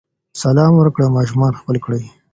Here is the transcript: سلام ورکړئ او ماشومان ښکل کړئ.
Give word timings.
سلام 0.43 0.71
ورکړئ 0.77 1.03
او 1.07 1.15
ماشومان 1.17 1.51
ښکل 1.59 1.77
کړئ. 1.85 2.03